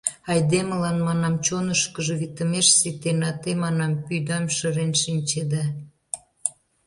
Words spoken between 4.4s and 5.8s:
шырен шинчеда.